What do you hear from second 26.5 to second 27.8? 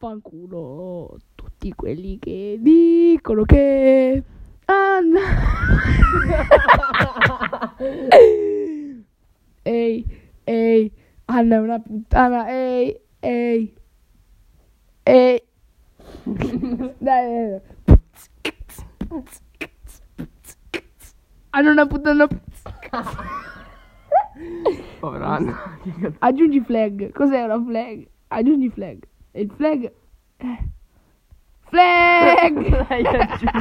flag. Cos'è una